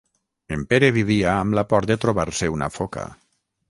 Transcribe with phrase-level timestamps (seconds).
[0.55, 3.11] En Pere vivia amb la por de trobar-se una foca.